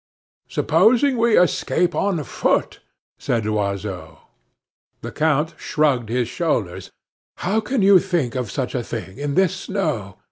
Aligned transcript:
"Supposing 0.49 1.15
we 1.15 1.37
escape 1.37 1.93
on 1.93 2.23
foot?" 2.23 2.79
said 3.19 3.45
Loiseau. 3.45 4.17
The 5.01 5.11
count 5.11 5.53
shrugged 5.59 6.09
his 6.09 6.27
shoulders. 6.27 6.89
"How 7.37 7.59
can 7.59 7.83
you 7.83 7.99
think 7.99 8.33
of 8.33 8.49
such 8.49 8.73
a 8.73 8.81
thing, 8.81 9.19
in 9.19 9.35
this 9.35 9.55
snow? 9.55 10.17